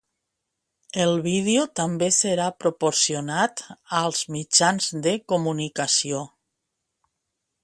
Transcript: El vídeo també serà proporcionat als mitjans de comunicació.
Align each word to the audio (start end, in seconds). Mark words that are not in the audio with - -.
El 1.03 1.11
vídeo 1.27 1.65
també 1.81 2.07
serà 2.21 2.47
proporcionat 2.65 3.65
als 4.03 4.25
mitjans 4.39 4.91
de 5.07 5.17
comunicació. 5.35 6.27